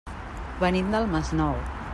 Venim 0.63 0.89
del 0.95 1.07
Masnou. 1.13 1.57